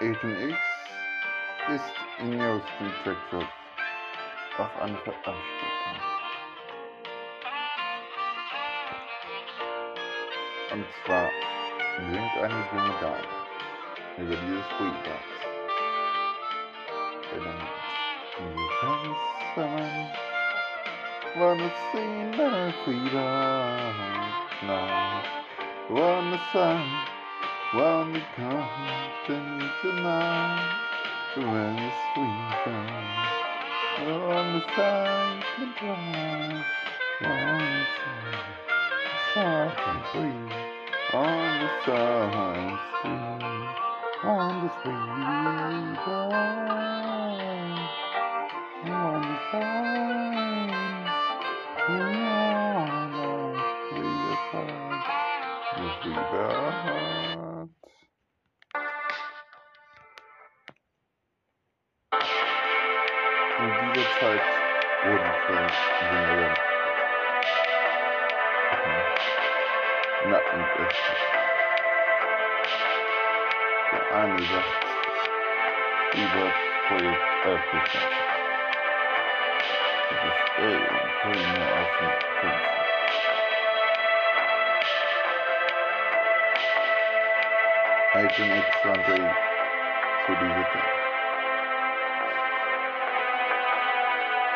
18x 0.00 0.56
ist 1.74 1.92
Ineos 2.20 2.62
Speedtrack 2.76 3.46
auf 4.58 4.80
Anfang 4.80 5.14
anstecken. 5.24 5.98
Und 10.70 10.86
zwar 11.04 11.28
singt 11.98 12.36
eine 12.42 12.64
junge 12.72 12.94
Dame 13.00 13.28
über 14.18 14.36
dieses 14.36 14.66
Freebad. 14.76 15.26
Du 18.38 18.54
kannst 18.80 19.56
sein, 19.56 20.10
wann 21.34 21.60
es 21.60 21.94
in 21.94 22.32
der 22.32 22.72
Freebad 22.84 23.94
nahm. 24.62 25.07
Warm 25.90 26.30
the 26.32 26.38
sun, 26.52 26.84
warm 27.74 28.12
the 28.12 28.20
company 28.36 29.70
tonight. 29.80 30.76
When 31.34 31.76
the 31.76 31.90
swing 32.12 32.50
time, 32.62 33.24
warm 34.04 34.48
the 34.52 34.60
sun, 34.76 35.42
goodbye. 35.56 36.64
Warm 37.22 37.64
the 37.64 37.86
sun, 37.96 38.36
soft 39.32 39.80
and 39.88 40.02
free. 40.12 40.48
On 41.14 41.48
the 41.58 41.70
sun. 41.86 42.78
On 44.24 44.52
the 44.62 44.70
spring, 44.80 45.10
on 48.84 49.22
the 49.22 49.36
sun. 49.50 50.07
The 56.04 56.04
free 56.04 56.12
heart. 56.12 57.68
In 63.58 63.92
dieser 63.92 64.10
Zeit 64.20 64.44
wurden 65.04 65.32
Fans 65.46 65.78
Jüngere 66.00 66.54
Nacken 70.30 70.62
öffnet. 70.64 71.20
Der 73.92 74.04
eine 74.14 74.42
sagt 74.42 74.84
über 76.14 76.46
Projekt 76.88 77.28
Das 77.44 77.60
ist. 77.94 78.18
Agent 88.18 88.50
X 88.50 88.66
Sunday 88.82 89.30
zu 90.26 90.32
dieser 90.34 90.66
Zeit. 90.72 90.92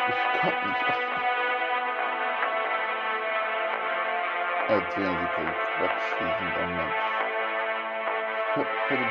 Ich 0.09 0.41
kann 0.41 0.57
nicht 0.67 0.83
öffnen. 0.89 1.23
Erzählen 4.69 5.17
Sie 5.21 5.29
keinen 5.37 5.55
Quatsch, 5.79 6.07
Sie 6.19 6.25
sind 6.25 6.57
ein 6.59 6.73
Mensch. 6.77 7.03
Ich 8.49 8.57
hab 8.57 8.69
für 8.89 8.97
den 8.97 9.11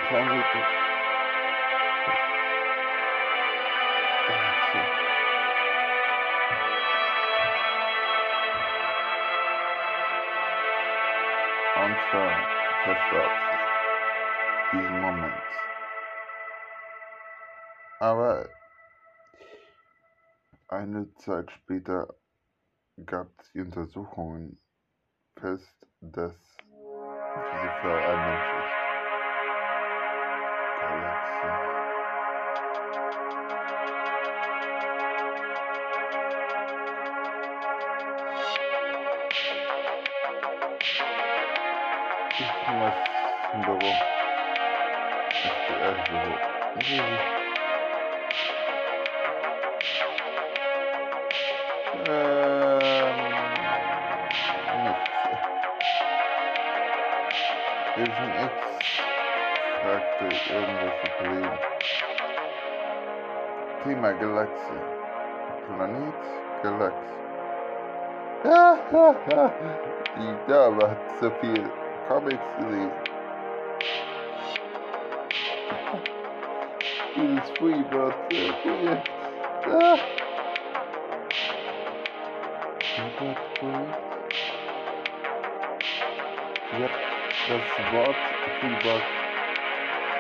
Diesen 14.74 15.02
Moment. 15.02 15.34
Aber 18.00 18.48
eine 20.70 21.14
Zeit 21.16 21.52
später 21.52 22.16
gab 23.06 23.28
die 23.54 23.60
Untersuchungen 23.60 24.58
fest, 25.38 25.76
dass 26.00 26.34
diese 26.56 27.70
Frau 27.82 27.96
ein 27.96 28.20
Mensch 28.30 28.50
ist. 28.60 28.82
Galaxie. 30.80 31.72
Ich 42.40 42.68
muss 42.72 42.96
im 43.54 43.62
Büro. 43.62 44.21
Thema 63.84 64.14
Galaxie. 64.14 64.82
Planet 65.68 66.22
Galaxie. 66.64 67.08
Ja, 68.44 68.76
ja, 68.92 69.16
ja. 69.30 69.52
Die 70.18 70.52
Dame 70.52 70.90
hat 70.90 70.98
so 71.20 71.30
viel 71.42 71.64
Comics 72.08 72.56
gelesen. 72.58 73.01
Dieses 77.22 77.52
Freebird-Projekt. 77.52 79.04
Ah. 79.68 79.98
Freebird-Projekt? 82.96 83.94
Sie 86.72 86.84
hat 86.84 86.92
das 87.48 87.94
Wort 87.94 88.16
Freebird 88.60 89.04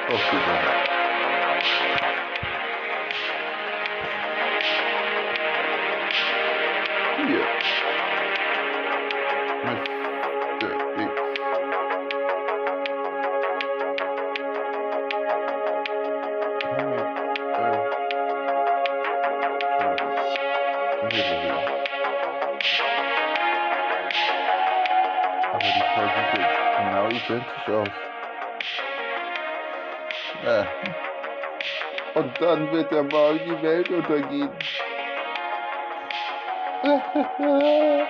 aufgesammelt. 0.09 1.00
Und 32.13 32.41
dann 32.41 32.71
wird 32.71 32.91
der 32.91 33.03
morgen 33.03 33.39
die 33.45 33.61
Welt 33.61 33.89
untergehen. 33.89 34.51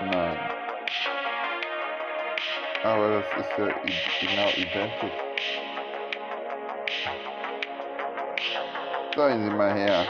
Nein. 0.00 0.38
Aber 2.84 3.08
das 3.10 3.26
ist 3.40 3.58
ja 3.58 3.66
genau 4.20 4.48
identisch. 4.56 5.18
Seien 9.16 9.42
Sie 9.42 9.50
mal 9.50 9.74
her. 9.74 10.06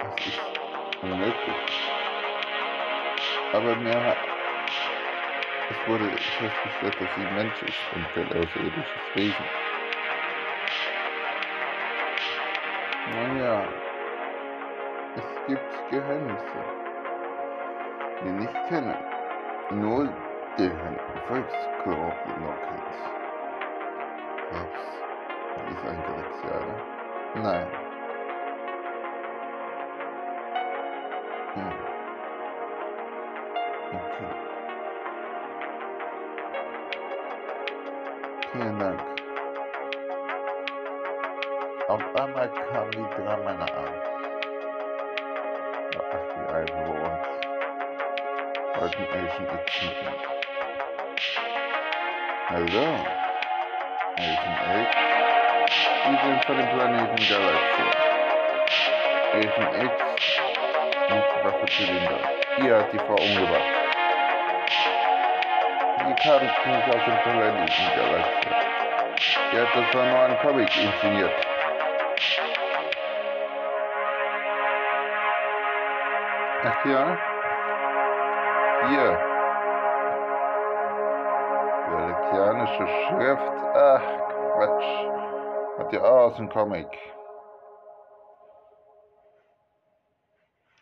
Das 0.00 0.26
ist 0.26 0.38
unmöglich. 1.02 1.34
Aber 3.52 3.74
mir 3.76 4.04
hat, 4.04 4.18
es 5.70 5.88
wurde 5.88 6.04
festgestellt, 6.04 6.96
dass 7.00 7.14
sie 7.14 7.34
Mensch 7.34 7.62
ist 7.62 7.92
und 7.94 8.14
kein 8.14 8.26
außerirdisches 8.28 9.14
Wesen. 9.14 9.44
Naja, 13.12 13.64
es 15.16 15.46
gibt 15.46 15.90
Geheimnisse, 15.90 16.64
die 18.22 18.30
nicht 18.30 18.68
kennen. 18.68 18.96
Nur 19.70 20.08
der 20.58 20.70
Volksgruppe 21.26 22.40
noch 22.40 22.60
kennt. 22.62 22.88
Selbst 24.50 24.98
ist 25.70 25.86
ein 25.86 26.02
Galaxianer. 26.02 26.78
Nein. 27.34 27.66
Hm. 31.54 31.72
Okay. 33.92 34.47
Vielen 38.52 38.78
Dank. 38.78 39.00
Auf 41.88 42.02
einmal 42.16 42.48
kamen 42.48 42.90
die 42.92 43.06
drei 43.14 43.36
Männer 43.38 43.68
an. 43.76 43.92
Der 45.92 46.02
FBI-Büro 46.20 46.92
und 46.92 47.38
wollten 48.80 49.02
Agent 49.12 49.52
X 49.52 49.82
mitnehmen. 49.82 50.22
Also, 52.48 52.82
Agent 54.16 54.60
X, 54.80 54.96
die 56.04 56.16
sind 56.26 56.44
von 56.46 56.56
dem 56.56 56.68
Planeten 56.70 57.22
Galaxie. 57.28 57.92
Agent 59.34 59.72
X 59.84 59.94
nimmt 61.10 61.44
Waffezylinder. 61.44 62.20
Ihr 62.64 62.76
hat 62.78 62.92
die 62.92 62.98
Frau 62.98 63.14
umgebracht. 63.14 63.87
Nicht 66.06 66.28
aus 66.28 67.04
dem 67.04 67.18
Planeten 67.22 67.66
Galaxie. 67.96 68.48
Die 69.52 69.58
hat 69.58 69.68
das 69.74 69.94
war 69.94 70.06
nur 70.06 70.20
ein 70.20 70.38
Comic 70.38 70.68
inszeniert. 70.76 71.32
Ach 76.64 76.84
ja? 76.84 77.18
Hier. 78.88 79.18
Galaxianische 81.90 82.86
Schrift. 82.86 83.52
Ach, 83.74 84.02
Quatsch. 84.54 85.08
Hat 85.78 85.92
ja 85.92 86.00
auch 86.00 86.30
aus 86.30 86.36
dem 86.36 86.48
Comic. 86.48 86.88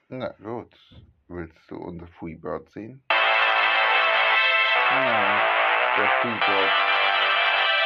Na 0.08 0.28
gut. 0.42 0.74
Willst 1.28 1.70
du 1.70 1.76
unser 1.76 2.06
Freebird 2.06 2.70
sehen? 2.70 3.02
Nein, 4.96 5.40
der 5.98 6.08
Freebird. 6.08 6.72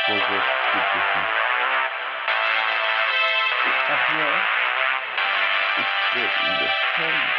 So 0.06 0.12
was 0.14 0.46
gibt 0.72 0.92
es 0.94 1.06
nicht. 1.16 1.34
Ach 3.88 4.06
ja. 4.16 4.30
Ich 5.80 5.90
werde 6.14 6.70
zeigen. 6.96 7.30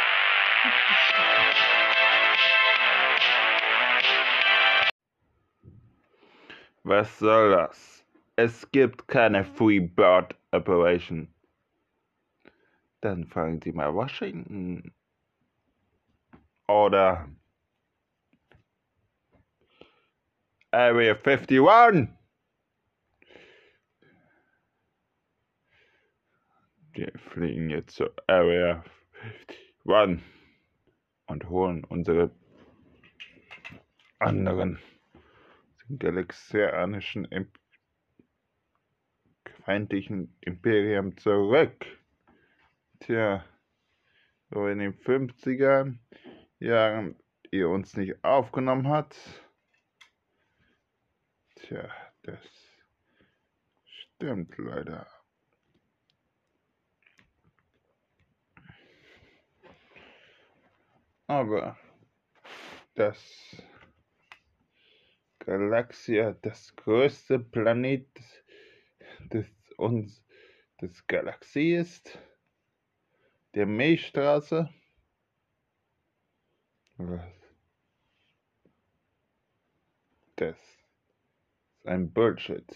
Was 6.82 7.18
soll 7.18 7.50
das? 7.52 8.04
Es 8.36 8.70
gibt 8.72 9.08
keine 9.08 9.42
Freebird 9.42 10.36
Operation. 10.50 11.34
Dann 13.00 13.24
fragen 13.24 13.60
Sie 13.62 13.72
mal 13.72 13.94
Washington. 13.94 14.94
Oder 16.68 17.26
Area 20.74 21.14
51. 21.14 22.08
Wir 26.94 27.12
fliegen 27.30 27.68
jetzt 27.68 27.96
zur 27.96 28.14
Area 28.26 28.82
51 29.84 30.24
und 31.26 31.48
holen 31.50 31.84
unsere 31.84 32.30
anderen 34.18 34.78
galaxianischen 35.90 37.26
Imp 37.26 37.50
feindlichen 39.64 40.34
Imperium 40.40 41.18
zurück. 41.18 41.84
Tja, 43.00 43.44
so 44.48 44.66
in 44.68 44.78
den 44.78 44.94
50er 44.94 45.94
Jahren 46.60 47.16
ihr 47.50 47.68
uns 47.68 47.94
nicht 47.94 48.24
aufgenommen 48.24 48.88
hat. 48.88 49.14
Tja, 51.62 51.88
das 52.22 52.40
stimmt 53.84 54.58
leider. 54.58 55.06
Aber 61.28 61.78
das 62.94 63.62
Galaxia, 65.38 66.32
das 66.42 66.74
größte 66.74 67.38
Planet 67.38 68.08
des 69.20 69.46
uns 69.76 70.24
des 70.80 71.06
Galaxie 71.06 71.74
ist, 71.76 72.18
der 73.54 73.66
Milchstraße. 73.66 74.68
Das 80.36 80.58
ist 80.58 80.71
ein 81.84 82.12
Bullshit. 82.12 82.66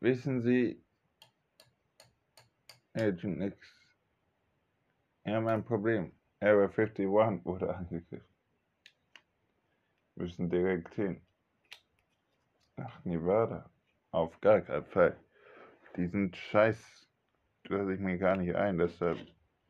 Wissen 0.00 0.42
Sie, 0.42 0.84
Agent 2.92 3.42
X, 3.42 3.80
wir 5.24 5.36
haben 5.36 5.48
ein 5.48 5.64
Problem. 5.64 6.12
Area 6.40 6.68
51 6.68 7.08
wurde 7.08 7.74
angegriffen. 7.74 8.28
Wir 10.14 10.24
müssen 10.24 10.50
direkt 10.50 10.94
hin. 10.94 11.22
Nach 12.76 13.02
Nevada. 13.04 13.70
Auf 14.10 14.38
gar 14.42 14.60
keinen 14.60 14.84
Fall. 14.84 15.16
Diesen 15.96 16.34
Scheiß 16.34 17.08
lasse 17.64 17.94
ich 17.94 18.00
mir 18.00 18.18
gar 18.18 18.36
nicht 18.36 18.54
ein, 18.54 18.76
dass 18.76 18.98
da 18.98 19.16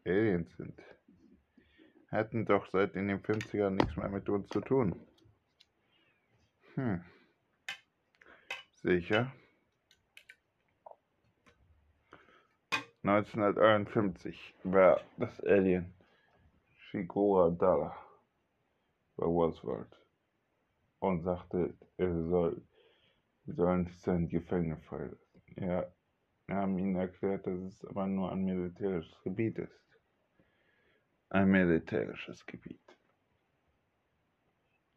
Aliens 0.05 0.57
sind. 0.57 0.83
Hätten 2.15 2.47
doch 2.47 2.69
seit 2.71 2.95
in 2.95 3.09
den 3.09 3.21
50ern 3.21 3.71
nichts 3.71 3.97
mehr 3.97 4.09
mit 4.09 4.29
uns 4.29 4.49
zu 4.49 4.61
tun. 4.61 4.95
Hm. 6.75 7.05
Sicher. 8.75 9.33
1951 13.03 14.55
war 14.63 15.01
das 15.17 15.41
Alien 15.41 15.93
Shigora 16.77 17.51
Dara 17.51 17.97
bei 19.17 19.27
World 19.27 20.01
und 21.01 21.23
sagte, 21.25 21.75
er 21.97 22.15
soll, 22.29 22.63
sollen 23.45 23.89
sein 23.89 24.29
Gefängnis 24.29 24.85
freilassen. 24.85 25.43
Ja, 25.57 25.93
wir 26.47 26.55
haben 26.55 26.79
ihnen 26.79 26.95
erklärt, 26.95 27.45
dass 27.49 27.59
es 27.59 27.85
aber 27.85 28.07
nur 28.07 28.31
ein 28.31 28.45
militärisches 28.45 29.21
Gebiet 29.25 29.59
ist. 29.59 29.85
Ein 31.35 31.51
militärisches 31.51 32.47
Gebiet. 32.47 32.97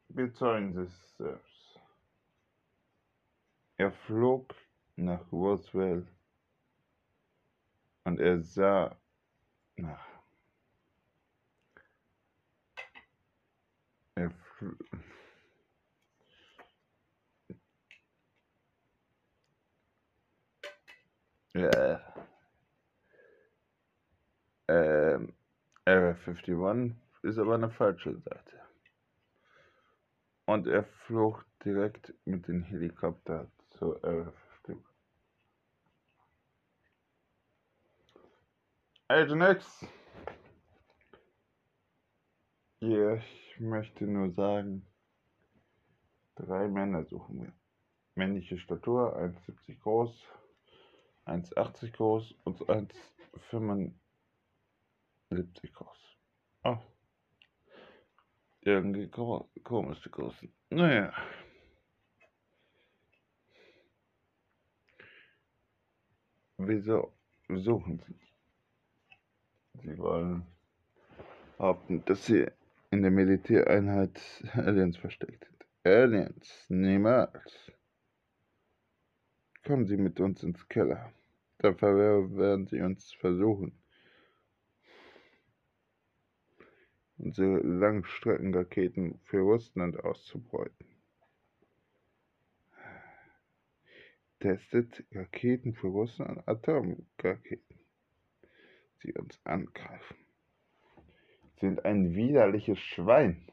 bezeugen 0.10 0.78
es 0.78 1.18
selbst. 1.18 1.80
Er 3.78 3.92
flog 3.92 4.54
nach 4.98 5.32
Roswell 5.32 6.08
und 8.04 8.20
er 8.20 8.40
sah 8.40 8.96
nach. 9.78 10.06
Er 14.14 14.32
ja. 21.56 22.14
Ähm, 24.68 25.37
Area 25.88 26.14
51 26.16 26.98
ist 27.24 27.38
aber 27.38 27.56
eine 27.56 27.70
falsche 27.70 28.18
Seite. 28.18 28.60
Und 30.46 30.68
er 30.68 30.84
flog 30.84 31.46
direkt 31.64 32.14
mit 32.26 32.46
dem 32.50 32.62
Helikopter 32.64 33.50
zur 33.70 34.04
Area 34.04 34.34
51. 34.66 34.86
Agent 39.08 39.44
X! 39.44 39.88
Ja, 42.82 43.14
ich 43.14 43.60
möchte 43.62 44.08
nur 44.08 44.34
sagen, 44.34 44.86
drei 46.36 46.68
Männer 46.68 47.06
suchen 47.06 47.44
wir. 47.44 47.54
Männliche 48.16 48.58
Statur, 48.58 49.18
1,70 49.18 49.80
groß, 49.80 50.26
1,80 51.26 51.94
groß 51.94 52.36
und 52.44 52.60
1,75 52.60 53.94
groß. 55.30 56.18
Oh. 56.64 56.78
Irgendwie 58.62 59.10
komische 59.10 60.10
Größen. 60.10 60.52
Naja. 60.70 61.14
Wieso 66.58 67.14
suchen 67.50 68.00
Sie? 68.00 68.16
Sie 69.84 69.98
wollen 70.00 70.46
behaupten, 71.58 72.04
dass 72.06 72.26
Sie 72.26 72.48
in 72.90 73.04
der 73.04 73.12
Militäreinheit 73.12 74.20
Aliens 74.54 74.98
versteckt 74.98 75.46
sind. 75.46 75.66
Aliens, 75.84 76.66
niemals. 76.70 77.72
Kommen 79.64 79.86
Sie 79.86 79.98
mit 79.98 80.20
uns 80.20 80.44
ins 80.44 80.68
Keller. 80.68 81.14
Dafür 81.60 82.36
werden 82.36 82.68
Sie 82.68 82.82
uns 82.82 83.14
versuchen, 83.14 83.78
unsere 87.18 87.58
Langstreckenraketen 87.60 89.20
für 89.24 89.40
Russland 89.40 90.00
auszubeuten. 90.04 90.88
Testet 94.40 95.04
Raketen 95.12 95.74
für 95.74 95.88
Russland, 95.88 96.48
Atomraketen, 96.48 97.80
die 99.04 99.14
uns 99.14 99.40
angreifen. 99.46 100.18
Sind 101.60 101.84
ein 101.86 102.14
widerliches 102.14 102.78
Schwein. 102.80 103.48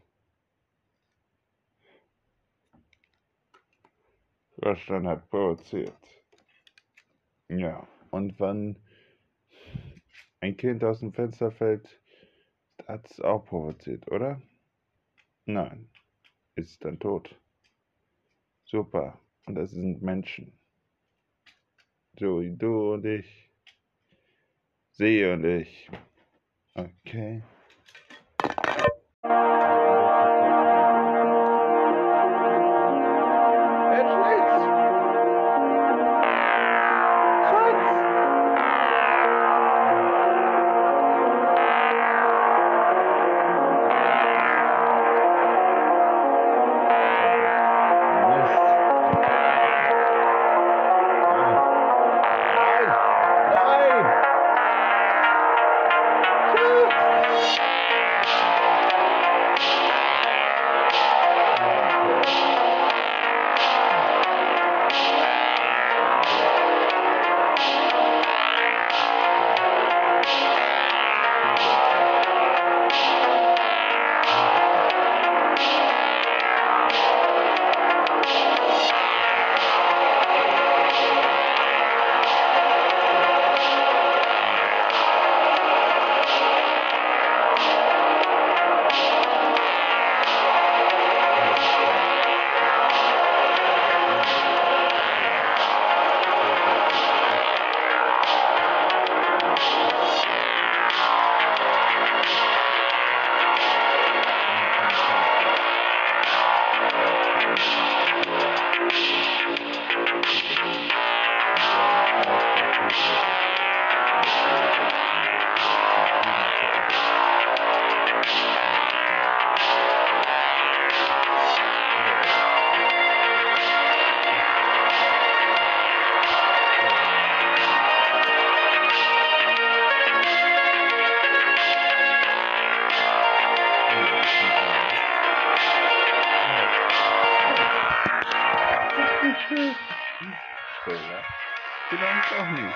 Russland 4.62 5.06
hat 5.06 5.30
provoziert. 5.30 5.96
Ja, 7.48 7.88
und 8.10 8.38
wenn 8.38 8.78
ein 10.40 10.56
Kind 10.56 10.84
aus 10.84 11.00
dem 11.00 11.12
Fenster 11.12 11.50
fällt, 11.50 12.00
hat 12.86 13.10
es 13.10 13.20
auch 13.20 13.44
provoziert, 13.44 14.10
oder? 14.10 14.40
Nein, 15.46 15.88
ist 16.54 16.84
dann 16.84 16.98
tot. 16.98 17.34
Super, 18.64 19.18
und 19.46 19.54
das 19.56 19.70
sind 19.70 20.02
Menschen. 20.02 20.52
So 22.18 22.40
wie 22.40 22.56
du 22.56 22.94
und 22.94 23.04
ich. 23.04 23.50
Sie 24.92 25.24
und 25.24 25.44
ich. 25.44 25.90
Okay. 26.74 27.42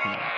Vielleicht 0.01 0.23
auch 0.23 0.25
nicht. 0.25 0.38